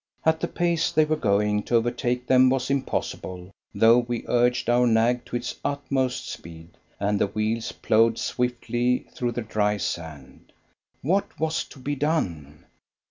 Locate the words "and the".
6.99-7.27